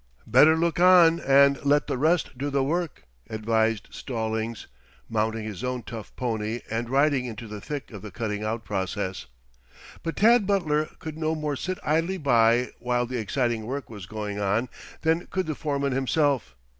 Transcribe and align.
"Better 0.25 0.57
look 0.57 0.79
on 0.79 1.19
and 1.19 1.63
let 1.63 1.85
the 1.85 1.95
rest 1.95 2.35
do 2.35 2.49
the 2.49 2.63
work," 2.63 3.03
advised 3.29 3.87
Stallings, 3.91 4.65
mounting 5.07 5.43
his 5.43 5.63
own 5.63 5.83
tough 5.83 6.11
pony 6.15 6.61
and 6.71 6.89
riding 6.89 7.25
into 7.25 7.47
the 7.47 7.61
thick 7.61 7.91
of 7.91 8.01
the 8.01 8.09
cutting 8.09 8.43
out 8.43 8.65
process. 8.65 9.27
But 10.01 10.15
Tad 10.15 10.47
Butler 10.47 10.89
could 10.97 11.19
no 11.19 11.35
more 11.35 11.55
sit 11.55 11.77
idly 11.83 12.17
by 12.17 12.71
while 12.79 13.05
the 13.05 13.19
exciting 13.19 13.67
work 13.67 13.91
was 13.91 14.07
going 14.07 14.39
on 14.39 14.69
than 15.01 15.27
could 15.27 15.45
the 15.45 15.53
foreman 15.53 15.91
himself. 15.93 16.55